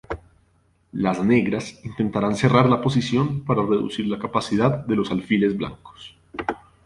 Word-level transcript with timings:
Las 0.93 1.23
negras 1.23 1.79
intentarán 1.83 2.35
cerrar 2.35 2.67
la 2.67 2.81
posición 2.81 3.41
para 3.43 3.61
reducir 3.61 4.07
la 4.07 4.17
capacidad 4.17 4.83
de 4.83 4.95
los 4.95 5.11
alfiles 5.11 5.55
blancos. 5.55 6.17